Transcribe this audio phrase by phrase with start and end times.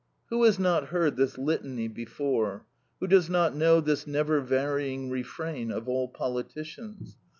[0.31, 2.65] Who has not heard this litany before?
[2.99, 7.19] Who does not know this never varying refrain of all politicians?